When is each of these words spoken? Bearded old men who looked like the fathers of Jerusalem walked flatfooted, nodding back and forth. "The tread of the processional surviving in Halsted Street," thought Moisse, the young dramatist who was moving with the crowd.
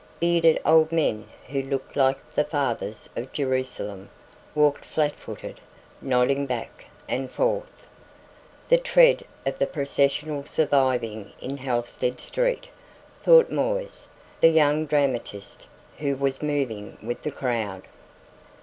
Bearded 0.19 0.59
old 0.65 0.91
men 0.91 1.27
who 1.47 1.61
looked 1.61 1.95
like 1.95 2.17
the 2.33 2.43
fathers 2.43 3.07
of 3.15 3.31
Jerusalem 3.31 4.09
walked 4.55 4.83
flatfooted, 4.83 5.57
nodding 6.01 6.47
back 6.47 6.85
and 7.07 7.29
forth. 7.29 7.85
"The 8.69 8.79
tread 8.79 9.23
of 9.45 9.59
the 9.59 9.67
processional 9.67 10.43
surviving 10.43 11.33
in 11.39 11.57
Halsted 11.57 12.19
Street," 12.19 12.69
thought 13.21 13.51
Moisse, 13.51 14.07
the 14.39 14.49
young 14.49 14.87
dramatist 14.87 15.67
who 15.99 16.15
was 16.15 16.41
moving 16.41 16.97
with 17.03 17.21
the 17.21 17.29
crowd. 17.29 17.83